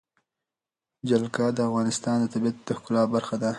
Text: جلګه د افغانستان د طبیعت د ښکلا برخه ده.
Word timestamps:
جلګه 1.09 1.45
د 1.57 1.59
افغانستان 1.69 2.17
د 2.21 2.25
طبیعت 2.33 2.57
د 2.67 2.67
ښکلا 2.77 3.03
برخه 3.13 3.35
ده. 3.41 3.49